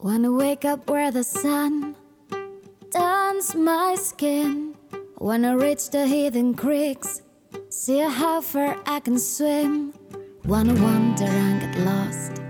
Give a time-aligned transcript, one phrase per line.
[0.00, 1.96] Wanna wake up where the sun
[2.92, 4.76] turns my skin.
[5.18, 7.22] Wanna reach the hidden creeks,
[7.68, 9.92] see how far I can swim.
[10.44, 12.40] Wanna wander and get lost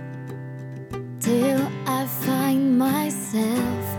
[1.21, 3.97] till I find myself.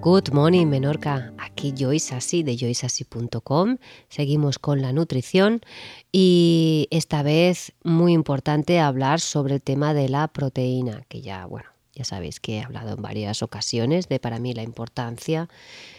[0.00, 1.32] Good morning, Menorca.
[1.38, 3.78] Aquí Joyce Así de joyceasí.com.
[4.08, 5.60] Seguimos con la nutrición
[6.10, 11.73] y esta vez muy importante hablar sobre el tema de la proteína, que ya, bueno,
[11.94, 15.48] ya sabéis que he hablado en varias ocasiones de para mí la importancia,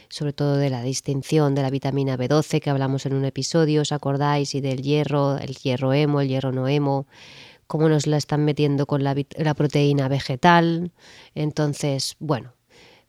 [0.10, 3.92] sobre todo de la distinción de la vitamina B12 que hablamos en un episodio, ¿os
[3.92, 4.56] acordáis?
[4.56, 7.08] Y del hierro, el hierro hemo, el hierro no hemo,
[7.68, 10.92] cómo nos la están metiendo con la, la proteína vegetal.
[11.34, 12.54] Entonces, bueno,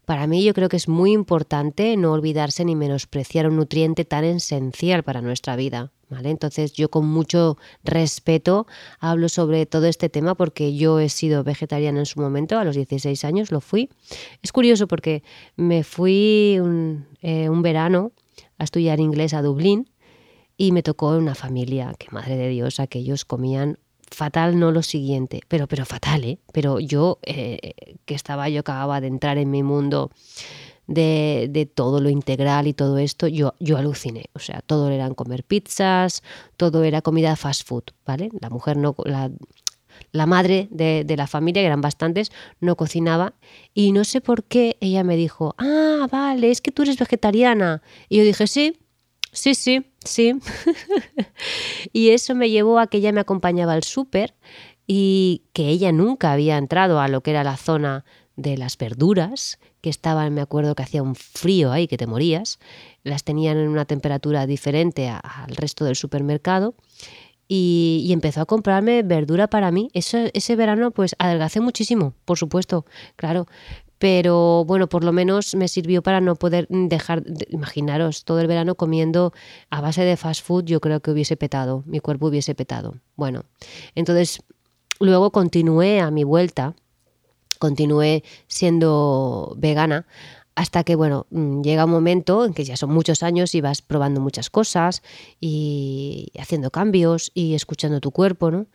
[0.05, 4.25] para mí yo creo que es muy importante no olvidarse ni menospreciar un nutriente tan
[4.25, 5.91] esencial para nuestra vida.
[6.11, 8.67] Entonces yo con mucho respeto
[9.01, 12.77] hablo sobre todo este tema porque yo he sido vegetariana en su momento, a los
[12.77, 13.91] 16 años lo fui.
[14.43, 15.23] Es curioso porque
[15.57, 18.13] me fui un, eh, un verano
[18.59, 19.91] a estudiar inglés a Dublín
[20.57, 23.79] y me tocó una familia que, madre de Dios, aquellos comían
[24.11, 26.39] fatal no lo siguiente, pero, pero fatal, ¿eh?
[26.53, 30.11] Pero yo, eh, que estaba, yo acababa de entrar en mi mundo
[30.87, 34.27] de, de, todo lo integral y todo esto, yo, yo aluciné.
[34.35, 36.23] O sea, todo eran comer pizzas,
[36.57, 38.31] todo era comida fast food, ¿vale?
[38.41, 38.95] La mujer no...
[39.05, 39.31] La,
[40.13, 43.35] la madre de, de, la familia, que eran bastantes, no cocinaba
[43.75, 47.83] y no sé por qué ella me dijo, ah, vale, es que tú eres vegetariana.
[48.09, 48.77] Y yo dije, sí,
[49.33, 50.35] sí, sí, sí.
[51.93, 54.35] y eso me llevó a que ella me acompañaba al súper
[54.87, 58.05] y que ella nunca había entrado a lo que era la zona
[58.37, 62.59] de las verduras, estaban, me acuerdo que hacía un frío ahí que te morías,
[63.03, 66.75] las tenían en una temperatura diferente al resto del supermercado
[67.49, 69.89] y, y, empezó a comprarme verdura para mí.
[69.93, 73.47] Eso, ese verano pues adelgacé muchísimo, por supuesto, claro,
[73.99, 78.75] pero bueno, por lo menos me sirvió para no poder dejar, imaginaros, todo el verano
[78.75, 79.33] comiendo
[79.71, 82.97] a base de fast food, yo creo que hubiese petado, mi cuerpo hubiese petado.
[83.17, 83.45] Bueno,
[83.95, 84.43] entonces
[85.01, 86.75] luego continué a mi vuelta,
[87.57, 90.07] continué siendo vegana
[90.57, 91.27] hasta que, bueno,
[91.63, 95.03] llega un momento en que ya son muchos años y vas probando muchas cosas
[95.39, 98.67] y haciendo cambios y escuchando tu cuerpo, ¿no?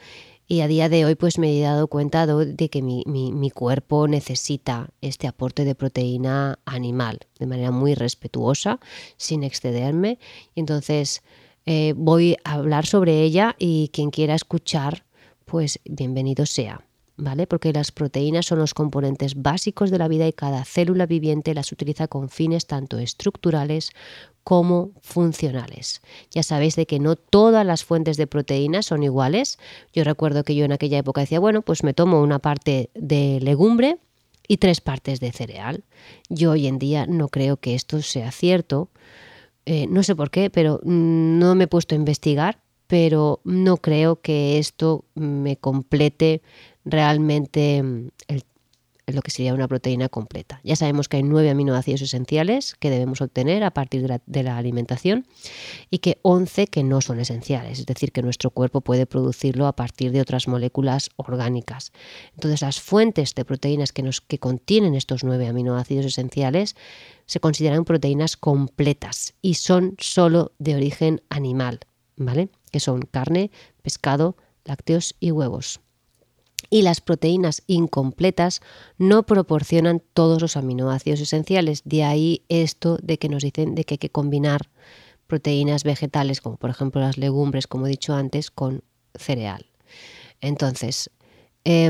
[0.47, 4.07] Y a día de hoy pues me he dado cuenta de que mi, mi, cuerpo
[4.07, 8.79] necesita este aporte de proteína animal de manera muy respetuosa,
[9.15, 10.19] sin excederme.
[10.55, 11.23] Entonces
[11.65, 15.05] eh, voy a hablar sobre ella y quien quiera escuchar,
[15.45, 16.85] pues bienvenido sea.
[17.23, 17.45] ¿Vale?
[17.45, 21.71] Porque las proteínas son los componentes básicos de la vida y cada célula viviente las
[21.71, 23.91] utiliza con fines tanto estructurales
[24.43, 26.01] como funcionales.
[26.31, 29.59] Ya sabéis de que no todas las fuentes de proteínas son iguales.
[29.93, 33.37] Yo recuerdo que yo en aquella época decía, bueno, pues me tomo una parte de
[33.39, 33.99] legumbre
[34.47, 35.83] y tres partes de cereal.
[36.27, 38.89] Yo hoy en día no creo que esto sea cierto.
[39.67, 44.21] Eh, no sé por qué, pero no me he puesto a investigar, pero no creo
[44.21, 46.41] que esto me complete
[46.85, 47.77] realmente
[48.27, 48.43] el
[49.13, 50.61] lo que sería una proteína completa.
[50.63, 54.43] Ya sabemos que hay nueve aminoácidos esenciales que debemos obtener a partir de la, de
[54.43, 55.25] la, alimentación
[55.89, 59.75] y que 11 que no son esenciales, es decir, que nuestro cuerpo puede producirlo a
[59.75, 61.91] partir de otras moléculas orgánicas.
[62.33, 66.75] Entonces, las fuentes de proteínas que, nos, que contienen estos nueve aminoácidos esenciales
[67.25, 71.79] se consideran proteínas completas y son solo de origen animal,
[72.17, 72.49] ¿vale?
[72.71, 75.81] Que son carne, pescado, lácteos y huevos
[76.69, 78.61] y las proteínas incompletas
[78.97, 81.81] no proporcionan todos los aminoácidos esenciales.
[81.85, 84.69] De ahí esto de que nos dicen de que hay que combinar
[85.27, 88.83] proteínas vegetales, como por ejemplo las legumbres, como he dicho antes, con
[89.15, 89.65] cereal.
[90.41, 91.09] Entonces,
[91.63, 91.89] eh,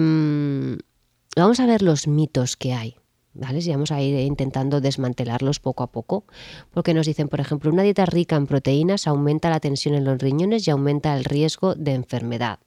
[1.35, 2.95] vamos a ver los mitos que hay.
[3.33, 3.61] ¿Vale?
[3.69, 6.25] Vamos a ir intentando desmantelarlos poco a poco,
[6.71, 10.17] porque nos dicen, por ejemplo, una dieta rica en proteínas aumenta la tensión en los
[10.17, 12.59] riñones y aumenta el riesgo de enfermedad.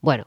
[0.00, 0.26] Bueno,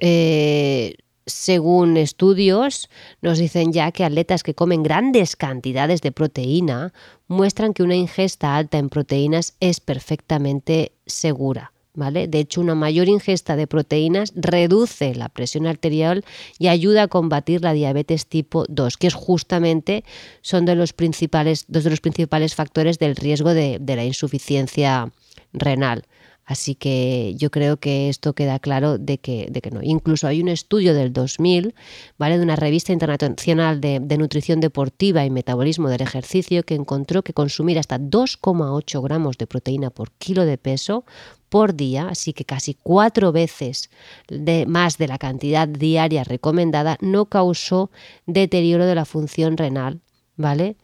[0.00, 0.96] eh,
[1.26, 2.88] según estudios,
[3.20, 6.92] nos dicen ya que atletas que comen grandes cantidades de proteína
[7.26, 11.72] muestran que una ingesta alta en proteínas es perfectamente segura.
[11.94, 12.28] ¿Vale?
[12.28, 16.26] De hecho, una mayor ingesta de proteínas reduce la presión arterial
[16.58, 20.04] y ayuda a combatir la diabetes tipo 2, que es justamente
[20.42, 25.10] son de los principales, dos de los principales factores del riesgo de, de la insuficiencia
[25.54, 26.04] renal.
[26.46, 29.80] Así que yo creo que esto queda claro de que, de que no.
[29.82, 31.74] Incluso hay un estudio del 2000,
[32.18, 32.38] ¿vale?
[32.38, 37.32] De una revista internacional de, de nutrición deportiva y metabolismo del ejercicio que encontró que
[37.32, 41.04] consumir hasta 2,8 gramos de proteína por kilo de peso
[41.48, 43.90] por día, así que casi cuatro veces
[44.28, 47.90] de, más de la cantidad diaria recomendada, no causó
[48.26, 50.00] deterioro de la función renal,
[50.36, 50.76] ¿vale?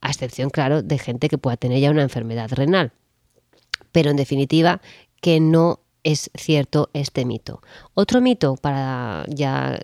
[0.00, 2.92] A excepción, claro, de gente que pueda tener ya una enfermedad renal.
[3.92, 4.80] Pero en definitiva,
[5.20, 7.60] que no es cierto este mito.
[7.94, 9.78] Otro mito para ya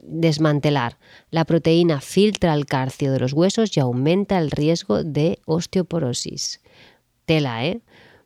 [0.00, 0.98] desmantelar.
[1.30, 6.60] La proteína filtra el calcio de los huesos y aumenta el riesgo de osteoporosis.
[7.26, 7.80] Tela, ¿eh?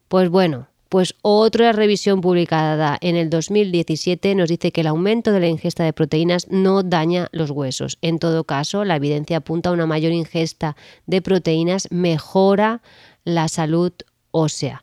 [0.08, 5.40] Pues bueno, pues otra revisión publicada en el 2017 nos dice que el aumento de
[5.40, 7.96] la ingesta de proteínas no daña los huesos.
[8.02, 10.76] En todo caso, la evidencia apunta a una mayor ingesta
[11.06, 12.82] de proteínas mejora
[13.25, 13.92] la salud
[14.32, 14.82] ósea.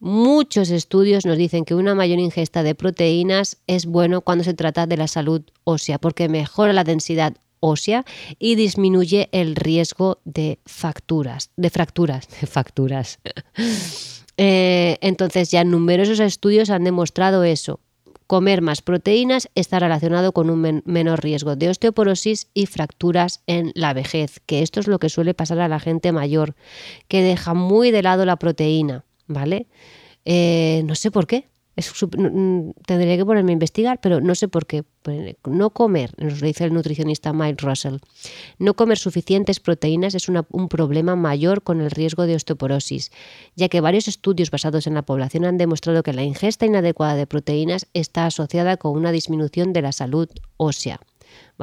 [0.00, 4.86] Muchos estudios nos dicen que una mayor ingesta de proteínas es bueno cuando se trata
[4.86, 8.06] de la salud ósea porque mejora la densidad ósea
[8.38, 13.18] y disminuye el riesgo de fracturas, de fracturas, de fracturas.
[14.42, 17.80] Eh, entonces ya numerosos estudios han demostrado eso.
[18.26, 23.92] Comer más proteínas está relacionado con un menor riesgo de osteoporosis y fracturas en la
[23.92, 26.54] vejez, que esto es lo que suele pasar a la gente mayor,
[27.06, 29.66] que deja muy de lado la proteína, ¿vale?
[30.24, 31.48] Eh, no sé por qué,
[32.86, 34.82] tendría que ponerme a investigar, pero no sé por qué.
[35.02, 37.96] Pues, no comer, nos lo dice el nutricionista Mike Russell,
[38.58, 43.10] no comer suficientes proteínas es un problema mayor con el riesgo de osteoporosis,
[43.56, 47.26] ya que varios estudios basados en la población han demostrado que la ingesta inadecuada de
[47.26, 50.28] proteínas está asociada con una disminución de la salud
[50.58, 51.00] ósea.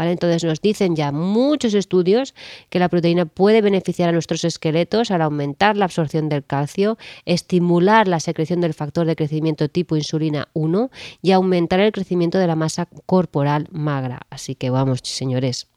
[0.06, 2.36] Entonces nos dicen ya muchos estudios
[2.70, 8.08] que la proteína puede beneficiar a nuestros esqueletos al aumentar la absorción del calcio, estimular
[8.08, 10.92] la secreción del factor de crecimiento tipo insulina 1
[11.22, 14.22] y aumentar el crecimiento de la masa corporal magra.
[14.30, 15.68] Así que vamos, señores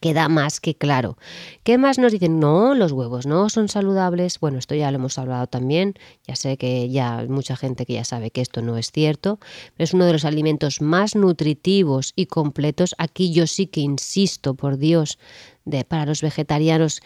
[0.00, 1.16] queda más que claro.
[1.62, 2.40] ¿Qué más nos dicen?
[2.40, 4.40] No, los huevos no son saludables.
[4.40, 5.94] Bueno, esto ya lo hemos hablado también.
[6.26, 9.38] Ya sé que ya hay mucha gente que ya sabe que esto no es cierto.
[9.78, 12.94] Es uno de los alimentos más nutritivos y completos.
[12.98, 15.18] Aquí yo sí que insisto, por Dios,
[15.64, 17.00] de, para los vegetarianos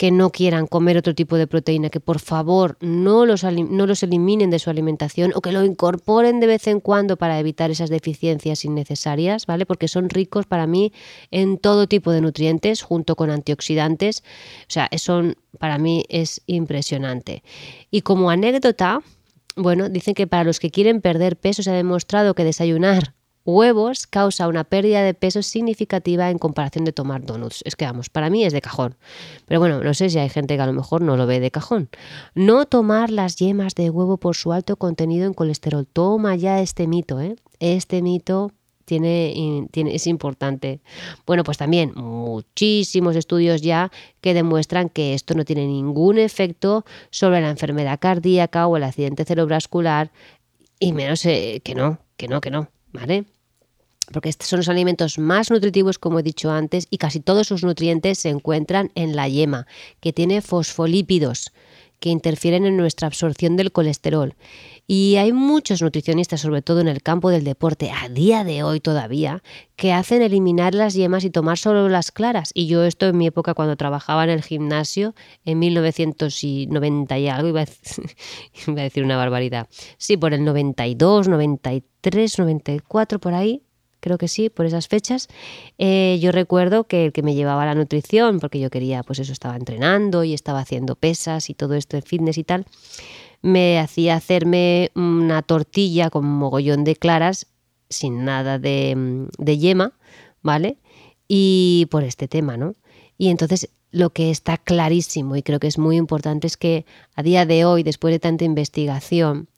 [0.00, 4.02] que no quieran comer otro tipo de proteína, que por favor no los, no los
[4.02, 7.90] eliminen de su alimentación o que lo incorporen de vez en cuando para evitar esas
[7.90, 9.66] deficiencias innecesarias, ¿vale?
[9.66, 10.94] Porque son ricos para mí
[11.30, 14.22] en todo tipo de nutrientes junto con antioxidantes.
[14.62, 17.42] O sea, son, para mí es impresionante.
[17.90, 19.02] Y como anécdota,
[19.54, 23.12] bueno, dicen que para los que quieren perder peso se ha demostrado que desayunar
[23.44, 27.62] huevos causa una pérdida de peso significativa en comparación de tomar donuts.
[27.64, 28.96] Es que vamos, para mí es de cajón.
[29.46, 31.50] Pero bueno, no sé si hay gente que a lo mejor no lo ve de
[31.50, 31.88] cajón.
[32.34, 35.86] No tomar las yemas de huevo por su alto contenido en colesterol.
[35.86, 37.36] Toma ya este mito, ¿eh?
[37.58, 38.52] Este mito
[38.90, 40.80] tiene, tiene, es importante.
[41.24, 47.40] Bueno, pues también muchísimos estudios ya que demuestran que esto no tiene ningún efecto sobre
[47.40, 50.10] la enfermedad cardíaca o el accidente cerebrovascular
[50.80, 52.68] y menos eh, que no, que no, que no.
[52.92, 53.24] ¿Vale?
[54.12, 57.62] Porque estos son los alimentos más nutritivos, como he dicho antes, y casi todos sus
[57.62, 59.66] nutrientes se encuentran en la yema,
[60.00, 61.52] que tiene fosfolípidos
[62.00, 64.34] que interfieren en nuestra absorción del colesterol.
[64.86, 68.80] Y hay muchos nutricionistas, sobre todo en el campo del deporte, a día de hoy
[68.80, 69.42] todavía,
[69.76, 72.50] que hacen eliminar las yemas y tomar solo las claras.
[72.54, 75.14] Y yo esto en mi época cuando trabajaba en el gimnasio,
[75.44, 79.68] en 1990 y algo, iba a, decir una barbaridad.
[79.96, 83.62] Sí, por el 92, 93, 94, por ahí,
[84.00, 85.28] creo que sí, por esas fechas,
[85.78, 89.32] eh, yo recuerdo que el que me llevaba la nutrición, porque yo quería, pues eso,
[89.32, 92.66] estaba entrenando y estaba haciendo pesas y todo esto de fitness y tal,
[93.42, 97.46] me hacía hacerme una tortilla con mogollón de claras,
[97.88, 99.92] sin nada de, de yema,
[100.42, 100.78] ¿vale?
[101.28, 102.74] Y por este tema, ¿no?
[103.18, 107.22] Y entonces lo que está clarísimo y creo que es muy importante es que a
[107.22, 109.48] día de hoy, después de tanta investigación,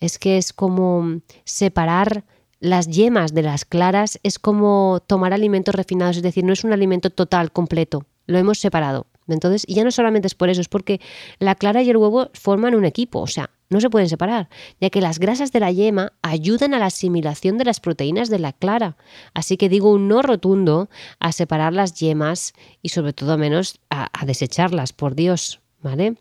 [0.00, 2.24] es que es como separar
[2.64, 6.72] las yemas de las claras es como tomar alimentos refinados, es decir, no es un
[6.72, 9.06] alimento total, completo, lo hemos separado.
[9.28, 10.98] Entonces, y ya no solamente es por eso, es porque
[11.38, 14.48] la clara y el huevo forman un equipo, o sea, no se pueden separar,
[14.80, 18.38] ya que las grasas de la yema ayudan a la asimilación de las proteínas de
[18.38, 18.96] la clara.
[19.34, 24.08] Así que digo un no rotundo a separar las yemas y sobre todo menos a,
[24.18, 26.16] a desecharlas, por Dios, ¿vale?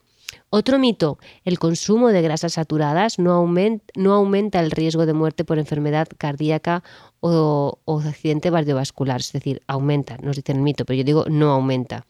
[0.50, 6.08] Otro mito, el consumo de grasas saturadas no aumenta, el riesgo de muerte por enfermedad
[6.18, 6.84] cardíaca
[7.20, 12.06] o, accidente cardiovascular, es decir, aumenta, nos dicen el mito, pero yo digo no aumenta.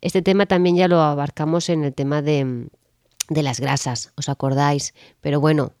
[0.00, 2.68] Este tema también ya lo abarcamos en el tema de,
[3.28, 4.94] de las grasas, ¿os acordáis?
[5.20, 5.72] Pero bueno,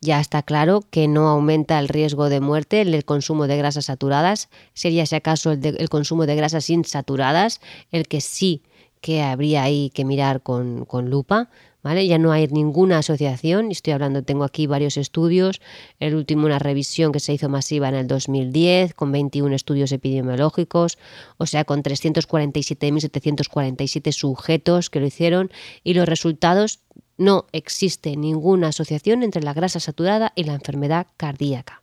[0.00, 4.50] ya está claro que no aumenta el riesgo de muerte el consumo de grasas saturadas.
[4.74, 7.60] Sería si acaso el, el consumo de grasas insaturadas
[7.90, 8.62] el que sí
[9.04, 11.50] que habría ahí que mirar con, con lupa.
[11.82, 12.06] ¿Vale?
[12.06, 15.60] Ya no hay ninguna asociación, estoy hablando, tengo aquí varios estudios,
[16.00, 20.96] el último una revisión que se hizo masiva en el 2010 con 21 estudios epidemiológicos,
[21.36, 25.50] o sea, con 347.747 sujetos que lo hicieron
[25.82, 26.80] y los resultados
[27.18, 31.82] no existe ninguna asociación entre la grasa saturada y la enfermedad cardíaca.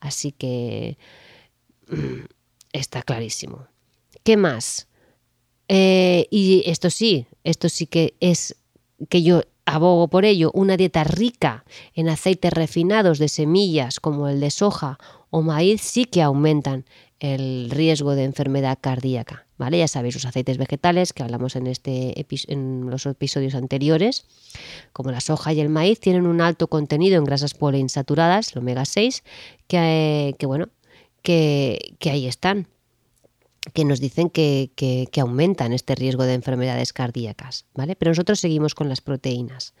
[0.00, 0.96] Así que
[2.72, 3.66] está clarísimo.
[4.24, 4.88] ¿Qué más?
[5.74, 8.56] Eh, y esto sí, esto sí que es
[9.08, 11.64] que yo abogo por ello, una dieta rica
[11.94, 14.98] en aceites refinados de semillas como el de soja
[15.30, 16.84] o maíz sí que aumentan
[17.20, 19.46] el riesgo de enfermedad cardíaca.
[19.56, 19.78] ¿vale?
[19.78, 24.26] Ya sabéis, los aceites vegetales que hablamos en, este en los episodios anteriores,
[24.92, 28.84] como la soja y el maíz, tienen un alto contenido en grasas poliinsaturadas, el omega
[28.84, 29.24] 6,
[29.68, 30.68] que, que bueno,
[31.22, 32.66] que ahí están
[33.72, 37.96] que nos dicen que, aumentan este riesgo de enfermedades cardíacas, ¿vale?
[37.96, 39.74] Pero nosotros seguimos con las proteínas.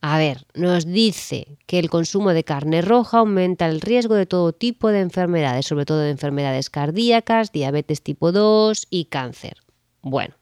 [0.00, 4.52] A ver, nos dice que el consumo de carne roja aumenta el riesgo de todo
[4.52, 9.58] tipo de enfermedades, sobre todo de enfermedades cardíacas, diabetes tipo 2 y cáncer.
[10.00, 10.34] Bueno,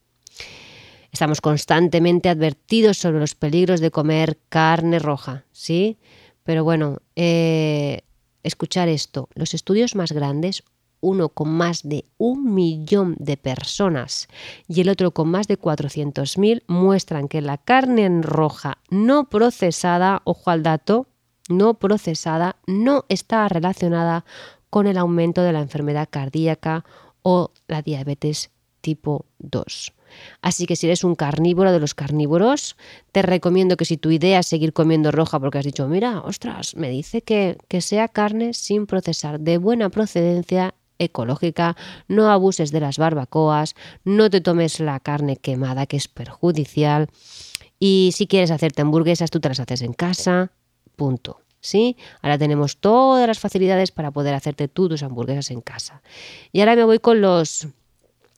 [1.12, 5.99] estamos constantemente advertidos sobre los peligros de comer carne roja, ¿sí?
[6.43, 8.00] Pero bueno, eh,
[8.43, 10.62] escuchar esto, los estudios más grandes
[11.00, 14.28] uno con más de un millón de personas
[14.69, 20.23] y el otro con más de 400.000 muestran que la carne en roja no procesada,
[20.25, 21.07] ojo al dato,
[21.49, 24.25] no procesada, no está relacionada
[24.69, 26.85] con el aumento de la enfermedad cardíaca
[27.23, 29.92] o la diabetes tipo 2.
[30.42, 32.76] Así que si eres un carnívoro de los carnívoros,
[33.12, 36.75] te recomiendo que si tu idea es seguir comiendo roja porque has dicho, mira, ostras,
[36.76, 41.76] me dice que, que sea carne sin procesar, de buena procedencia ecológica,
[42.07, 47.09] no abuses de las barbacoas, no te tomes la carne quemada que es perjudicial
[47.80, 50.52] y si quieres hacerte hamburguesas tú te las haces en casa,
[50.95, 51.40] punto.
[51.62, 51.99] ¿Sí?
[52.23, 56.00] Ahora tenemos todas las facilidades para poder hacerte tú tus hamburguesas en casa.
[56.52, 57.69] Y ahora me voy con los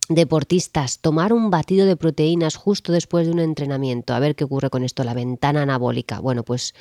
[0.08, 4.14] deportistas, tomar un batido de proteínas justo después de un entrenamiento.
[4.14, 6.18] A ver qué ocurre con esto, la ventana anabólica.
[6.18, 6.74] Bueno, pues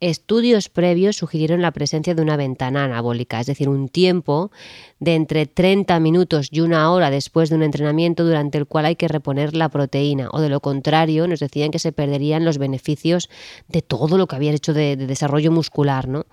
[0.00, 4.52] Estudios previos sugirieron la presencia de una ventana anabólica, es decir, un tiempo
[5.00, 8.94] de entre 30 minutos y una hora después de un entrenamiento durante el cual hay
[8.94, 13.28] que reponer la proteína, o de lo contrario, nos decían que se perderían los beneficios
[13.66, 16.26] de todo lo que habían hecho de, de desarrollo muscular, ¿no?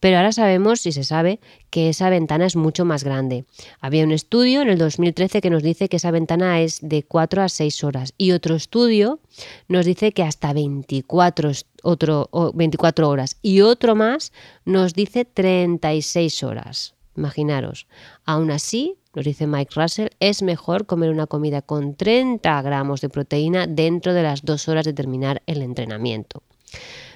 [0.00, 3.44] Pero ahora sabemos y se sabe que esa ventana es mucho más grande.
[3.80, 7.42] Había un estudio en el 2013 que nos dice que esa ventana es de 4
[7.42, 9.20] a 6 horas y otro estudio
[9.68, 11.52] nos dice que hasta 24,
[11.82, 14.32] otro, 24 horas y otro más
[14.64, 16.94] nos dice 36 horas.
[17.14, 17.86] Imaginaros.
[18.24, 23.10] Aún así, nos dice Mike Russell, es mejor comer una comida con 30 gramos de
[23.10, 26.42] proteína dentro de las dos horas de terminar el entrenamiento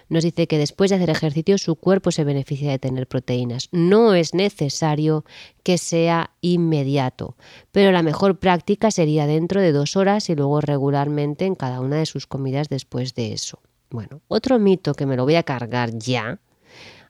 [0.08, 3.68] nos dice que después de hacer ejercicio su cuerpo se beneficia de tener proteínas.
[3.72, 5.24] No es necesario
[5.62, 7.36] que sea inmediato,
[7.72, 11.96] pero la mejor práctica sería dentro de dos horas y luego regularmente en cada una
[11.96, 13.60] de sus comidas después de eso.
[13.90, 16.40] Bueno, otro mito que me lo voy a cargar ya.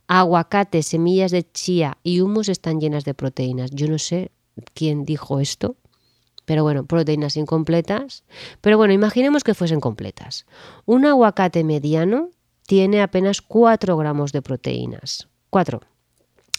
[0.07, 3.71] Aguacate, semillas de chía y humus están llenas de proteínas.
[3.71, 4.31] Yo no sé
[4.75, 5.77] quién dijo esto,
[6.45, 8.25] pero bueno, proteínas incompletas.
[8.61, 10.47] Pero bueno, imaginemos que fuesen completas.
[10.85, 12.31] Un aguacate mediano
[12.67, 15.29] tiene apenas 4 gramos de proteínas.
[15.51, 15.81] 4.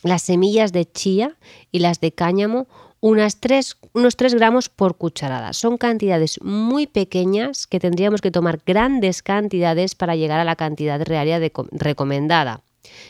[0.04, 1.36] Las semillas de chía
[1.72, 2.68] y las de cáñamo
[3.00, 5.54] unas 3, unos 3 gramos por cucharada.
[5.54, 11.02] Son cantidades muy pequeñas que tendríamos que tomar grandes cantidades para llegar a la cantidad
[11.02, 12.65] real recomendada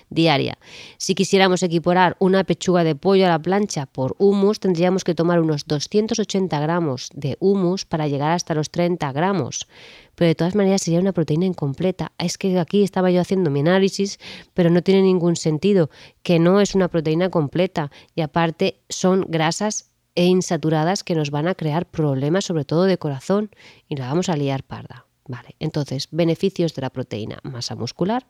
[0.09, 0.57] diaria.
[0.97, 5.39] Si quisiéramos equiparar una pechuga de pollo a la plancha por humus, tendríamos que tomar
[5.39, 9.67] unos 280 gramos de humus para llegar hasta los 30 gramos.
[10.15, 12.11] Pero de todas maneras sería una proteína incompleta.
[12.17, 14.17] Es que aquí estaba yo haciendo mi análisis,
[14.53, 15.89] pero no tiene ningún sentido,
[16.23, 21.47] que no es una proteína completa y aparte son grasas e insaturadas que nos van
[21.47, 23.51] a crear problemas, sobre todo de corazón,
[23.87, 25.05] y la vamos a liar parda.
[25.27, 28.25] Vale, entonces, beneficios de la proteína, masa muscular,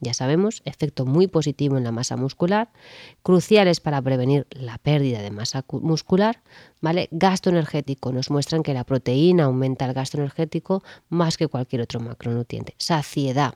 [0.00, 2.70] ya sabemos, efecto muy positivo en la masa muscular,
[3.22, 6.42] cruciales para prevenir la pérdida de masa muscular,
[6.80, 7.08] ¿vale?
[7.10, 12.00] Gasto energético, nos muestran que la proteína aumenta el gasto energético más que cualquier otro
[12.00, 12.74] macronutriente.
[12.78, 13.54] Saciedad,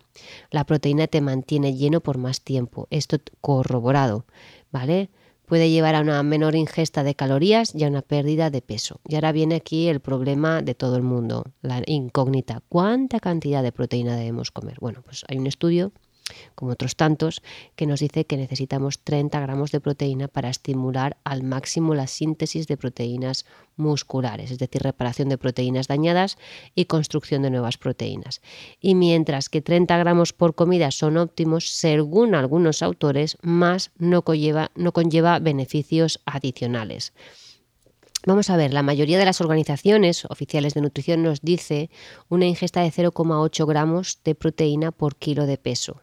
[0.51, 4.25] la proteína te mantiene lleno por más tiempo, esto corroborado,
[4.71, 5.11] ¿vale?
[5.47, 9.01] Puede llevar a una menor ingesta de calorías y a una pérdida de peso.
[9.09, 12.63] Y ahora viene aquí el problema de todo el mundo, la incógnita.
[12.69, 14.77] ¿Cuánta cantidad de proteína debemos comer?
[14.79, 15.93] Bueno, pues hay un estudio
[16.55, 17.43] como otros tantos,
[17.77, 22.67] que nos dice que necesitamos 30 gramos de proteína para estimular al máximo la síntesis
[22.67, 26.37] de proteínas musculares, es decir, reparación de proteínas dañadas
[26.75, 28.41] y construcción de nuevas proteínas.
[28.81, 34.71] Y mientras que 30 gramos por comida son óptimos, según algunos autores, más no conlleva,
[34.75, 37.13] no conlleva beneficios adicionales.
[38.27, 41.89] Vamos a ver, la mayoría de las organizaciones oficiales de nutrición nos dice
[42.29, 46.03] una ingesta de 0,8 gramos de proteína por kilo de peso.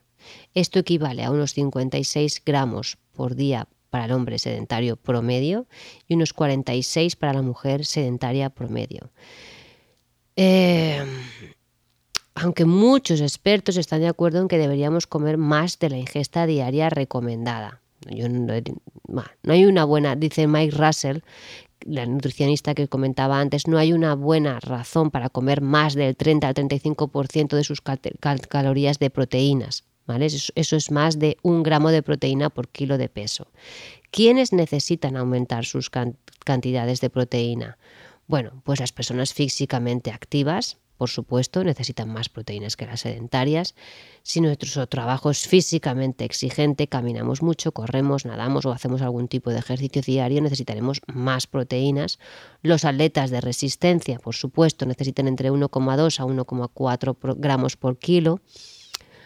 [0.54, 5.68] Esto equivale a unos 56 gramos por día para el hombre sedentario promedio
[6.08, 9.10] y unos 46 para la mujer sedentaria promedio.
[10.36, 11.02] Eh,
[12.36, 16.90] aunque muchos expertos están de acuerdo en que deberíamos comer más de la ingesta diaria
[16.90, 17.82] recomendada.
[18.06, 21.20] no, hay una buena, dice Mike Russell,
[21.86, 26.48] la nutricionista que comentaba antes, no hay una buena razón para comer más del 30
[26.48, 29.86] al 35% de sus calorías de proteínas.
[30.08, 33.48] Eso, es más de un gramo de proteína por kilo de peso.
[34.12, 37.78] ¿Quiénes necesitan aumentar sus cantidades de proteína?
[38.28, 43.76] Bueno, pues las personas físicamente activas, por supuesto, necesitan más proteínas que las sedentarias.
[44.24, 49.60] Si nuestro trabajo es físicamente exigente, caminamos mucho, corremos, nadamos o hacemos algún tipo de
[49.60, 52.20] ejercicio diario, necesitaremos más proteínas.
[52.62, 58.40] Los atletas de resistencia, por supuesto, necesitan entre 1,2 a 1,4 gramos por kilo.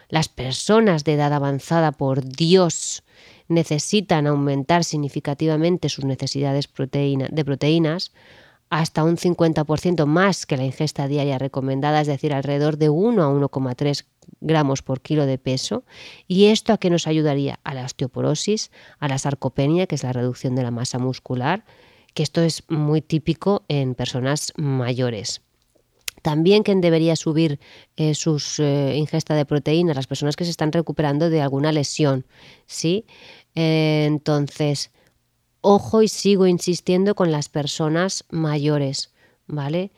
[0.09, 3.03] Las personas de edad avanzada, por Dios,
[3.47, 8.11] necesitan aumentar significativamente sus necesidades de proteínas
[8.69, 13.27] hasta un 50% más que la ingesta diaria recomendada, es decir, alrededor de 1 a
[13.27, 14.05] 1,3
[14.41, 15.83] gramos por kilo de peso.
[16.27, 17.59] ¿Y esto a qué nos ayudaría?
[17.63, 21.65] A la osteoporosis, a la sarcopenia, que es la reducción de la masa muscular,
[22.13, 25.41] que esto es muy típico en personas mayores.
[26.21, 27.59] También quien debería subir
[27.95, 32.25] eh, su eh, ingesta de proteínas, las personas que se están recuperando de alguna lesión,
[32.65, 33.05] ¿sí?
[33.55, 34.91] Eh, entonces,
[35.61, 39.11] ojo y sigo insistiendo con las personas mayores,
[39.47, 39.91] ¿vale?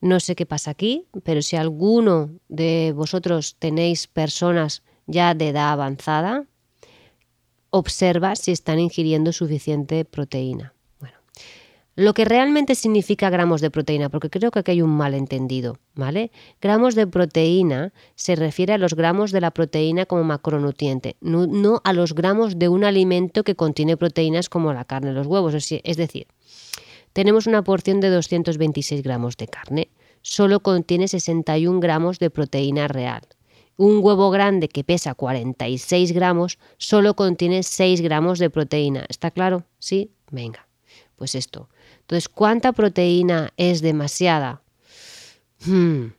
[0.00, 5.72] No sé qué pasa aquí, pero si alguno de vosotros tenéis personas ya de edad
[5.72, 6.46] avanzada,
[7.70, 10.75] observa si están ingiriendo suficiente proteína.
[11.98, 16.30] Lo que realmente significa gramos de proteína, porque creo que aquí hay un malentendido, ¿vale?
[16.60, 21.94] Gramos de proteína se refiere a los gramos de la proteína como macronutriente, no, a
[21.94, 25.54] los gramos de un alimento que contiene proteínas como la carne, los huevos.
[25.54, 26.26] Es decir,
[27.14, 29.88] tenemos una porción de 226 gramos de carne,
[30.20, 33.22] solo contiene 61 gramos de proteína real.
[33.78, 39.06] Un huevo grande que pesa 46 gramos solo contiene 6 gramos de proteína.
[39.08, 39.64] ¿Está claro?
[39.78, 40.10] ¿Sí?
[40.30, 40.66] Venga.
[41.16, 41.70] Pues esto,
[42.06, 44.62] entonces, ¿cuánta proteína es demasiada?
[45.66, 46.12] Hmm.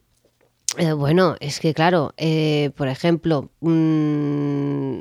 [0.77, 4.99] Eh, bueno, es que claro, eh, por ejemplo, mm,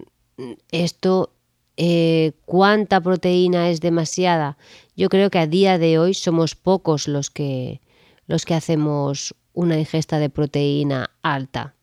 [0.70, 1.32] esto,
[1.76, 4.58] eh, ¿cuánta proteína es demasiada?
[4.94, 7.80] Yo creo que a día de hoy somos pocos los que,
[8.28, 11.74] los que hacemos una ingesta de proteína alta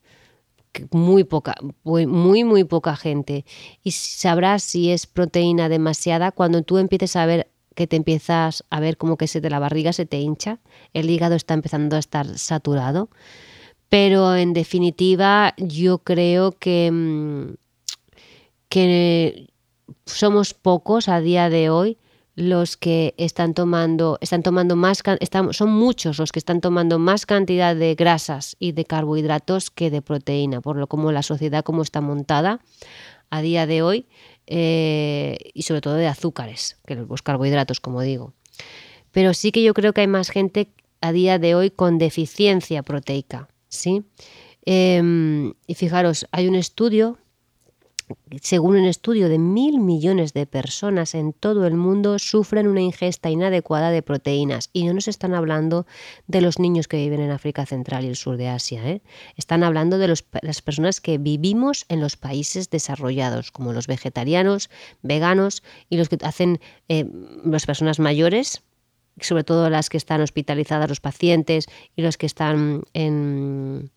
[0.91, 3.45] muy poca, muy, muy, poca gente.
[3.83, 8.79] Y sabrás si es proteína demasiada cuando tú empieces a ver que te empiezas a
[8.79, 10.59] ver como que se de la barriga se te hincha,
[10.93, 13.09] el hígado está empezando a estar saturado,
[13.89, 17.53] pero en definitiva yo creo que, mm,
[18.69, 19.49] que
[20.05, 21.97] somos pocos a día de hoy
[22.35, 25.03] los que están tomando, están tomando más,
[25.51, 30.01] son muchos los que están tomando más cantidad de grasas y de carbohidratos que de
[30.01, 32.59] proteína, por lo como la sociedad como está montada
[33.29, 34.07] a día de hoy,
[34.47, 38.33] eh, y sobre todo de azúcares, que los carbohidratos, como digo.
[39.11, 40.69] Pero sí que yo creo que hay más gente
[41.01, 44.03] a día de hoy con deficiencia proteica, ¿sí?
[44.65, 47.17] Em, y fijaros, hay un estudio
[48.41, 53.29] según un estudio de mil millones de personas en todo el mundo sufren una ingesta
[53.29, 54.69] inadecuada de proteínas.
[54.73, 55.85] Y no nos están hablando
[56.27, 58.87] de los niños que viven en África Central y el sur de Asia.
[58.89, 59.01] ¿eh?
[59.35, 64.69] Están hablando de las personas que vivimos en los países desarrollados, como los vegetarianos,
[65.01, 67.05] veganos y los que hacen eh,
[67.45, 68.63] las personas mayores,
[69.19, 73.91] sobre todo las que están hospitalizadas, los pacientes y los que están en,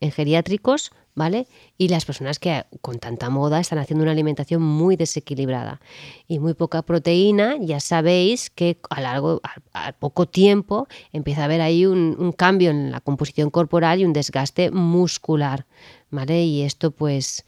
[0.00, 1.48] en geriátricos, ¿vale?
[1.76, 5.80] Y las personas que con tanta moda están haciendo una alimentación muy desequilibrada
[6.28, 9.40] y muy poca proteína, ya sabéis que a largo,
[9.72, 14.12] a, poco tiempo empieza a haber ahí un, cambio en la composición corporal y un
[14.12, 15.66] desgaste muscular,
[16.10, 16.44] ¿vale?
[16.44, 17.44] Y esto pues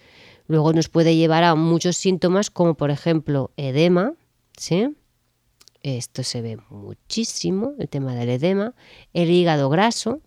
[0.49, 4.15] luego nos puede llevar a muchos síntomas como por ejemplo edema,
[4.57, 4.97] ¿sí?
[5.83, 8.75] Esto se ve muchísimo, el tema del edema,
[9.15, 10.21] el hígado graso,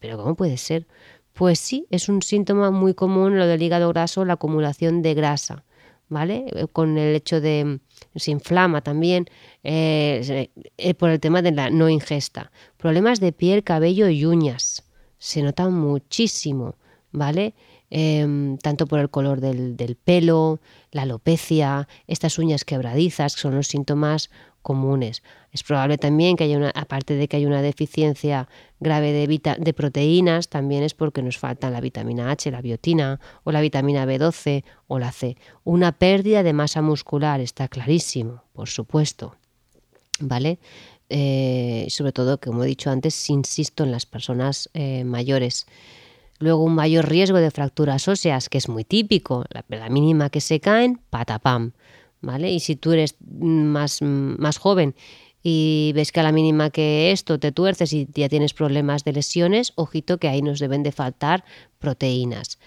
[0.00, 0.86] pero ¿cómo puede ser?
[1.32, 5.64] Pues sí, es un síntoma muy común lo del hígado graso, la acumulación de grasa,
[6.08, 6.44] ¿vale?
[6.48, 7.80] Eh, con el hecho de
[8.16, 9.26] se inflama también
[9.62, 12.52] eh, eh, por el tema de la no ingesta.
[12.76, 14.84] Problemas de piel, cabello y uñas.
[15.18, 16.76] Se notan muchísimo,
[17.12, 17.54] ¿vale?
[17.90, 23.54] Em, tanto por el color del, del, pelo, la alopecia, estas uñas quebradizas, que son
[23.54, 24.30] los síntomas
[24.62, 25.22] comunes.
[25.50, 28.48] Es probable también que haya una, aparte de que hay una deficiencia
[28.80, 33.52] grave de, de proteínas, también es porque nos falta la vitamina H, la biotina, o
[33.52, 35.36] la vitamina B12 o la C.
[35.64, 39.36] Una pérdida de masa muscular, está clarísimo, por supuesto.
[40.20, 40.58] ¿Vale?
[41.08, 45.66] Eh, sobre todo, como he dicho antes, insisto en las personas eh, mayores.
[46.38, 50.40] Luego un mayor riesgo de fracturas óseas, que es muy típico, la, la mínima que
[50.40, 51.72] se caen, patapam.
[52.22, 52.50] ¿Vale?
[52.50, 54.94] Y si tú eres más, más joven
[55.42, 59.12] y ves que a la mínima que esto te tuerces y ya tienes problemas de
[59.12, 61.44] lesiones, ojito que ahí nos deben de faltar
[61.78, 62.58] proteínas.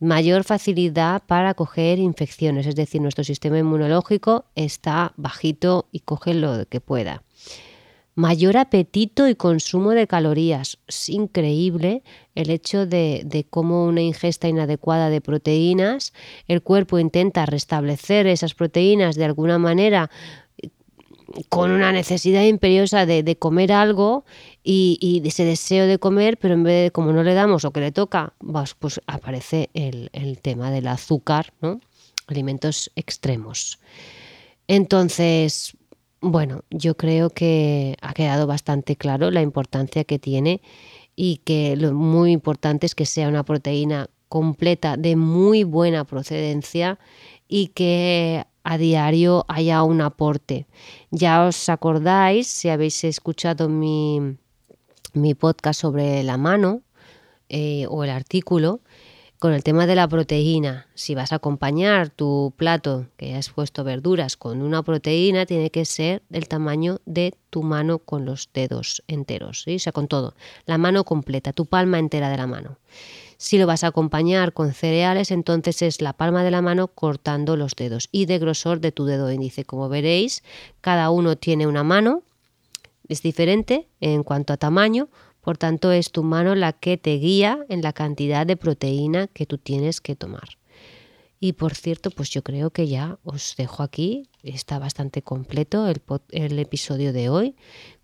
[0.00, 6.66] Mayor facilidad para coger infecciones, es decir, nuestro sistema inmunológico está bajito y coge lo
[6.66, 7.22] que pueda
[8.14, 10.78] mayor apetito y consumo de calorías.
[10.86, 12.02] Es increíble
[12.34, 16.12] el hecho de, cómo una ingesta inadecuada de proteínas,
[16.48, 20.10] el cuerpo intenta restablecer esas proteínas de alguna manera
[21.48, 24.26] con una necesidad imperiosa de, comer algo
[24.62, 27.80] y, ese deseo de comer, pero en vez de como no le damos lo que
[27.80, 31.80] le toca, pues, pues aparece el, el tema del azúcar, ¿no?
[32.26, 33.78] alimentos extremos.
[34.68, 35.76] Entonces,
[36.22, 40.62] bueno, yo creo que ha quedado bastante claro la importancia que tiene
[41.16, 46.98] y que lo muy importante es que sea una proteína completa de muy buena procedencia
[47.48, 50.66] y que a diario haya un aporte.
[51.10, 54.38] Ya os acordáis, si habéis escuchado mi,
[55.38, 56.82] podcast sobre la mano
[57.48, 58.80] eh, o el artículo,
[59.42, 63.82] con el tema de la proteína, si vas a acompañar tu plato que has puesto
[63.82, 69.02] verduras con una proteína, tiene que ser del tamaño de tu mano con los dedos
[69.08, 72.78] enteros, o sea, con todo, la mano completa, tu palma entera de la mano.
[73.36, 77.56] Si lo vas a acompañar con cereales, entonces es la palma de la mano cortando
[77.56, 79.64] los dedos y de grosor de tu dedo índice.
[79.64, 80.44] Como veréis,
[80.80, 82.22] cada uno tiene una mano,
[83.08, 85.08] es diferente en cuanto a tamaño,
[85.42, 89.44] por tanto, es tu mano la que te guía en la cantidad de proteína que
[89.44, 90.56] tú tienes que tomar.
[91.40, 94.28] Y por cierto, pues yo creo que ya os dejo aquí.
[94.44, 95.92] Está bastante completo
[96.30, 97.56] el, episodio de hoy.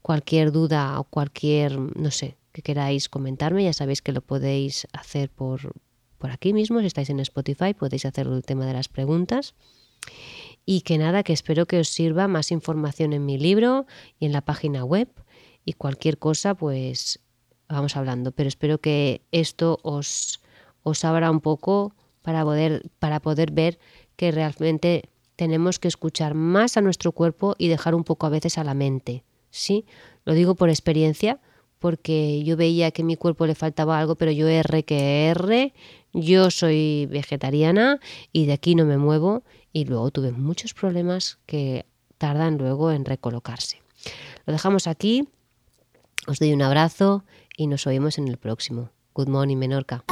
[0.03, 5.31] Cualquier duda o cualquier, no sé, que queráis comentarme, ya sabéis que lo podéis hacer
[5.31, 5.77] por,
[6.19, 6.81] por aquí mismo.
[6.81, 9.55] Si estáis en Spotify, podéis hacer el tema de las preguntas.
[10.67, 13.87] Y que nada, que espero que os sirva más información en mi libro
[14.19, 15.09] y en la página web.
[15.65, 17.21] Y cualquier cosa, pues
[17.69, 20.41] vamos hablando, pero espero que esto os,
[20.83, 23.79] os abra un poco para poder, para poder ver
[24.17, 28.59] que realmente tenemos que escuchar más a nuestro cuerpo y dejar un poco a veces
[28.59, 29.23] a la mente.
[29.51, 29.87] ¿sí?
[30.25, 31.39] Lo digo por experiencia,
[31.79, 35.73] porque yo veía que a mi cuerpo le faltaba algo, pero yo R que R,
[36.13, 38.01] yo soy vegetariana
[38.33, 41.87] y de aquí no me muevo y luego tuve muchos problemas que
[42.19, 43.81] tardan luego en recolocarse.
[44.47, 45.29] Lo dejamos aquí,
[46.27, 47.25] os doy un abrazo
[47.59, 48.91] y nos oímos en el próximo.
[49.15, 50.05] Good morning, Menorca.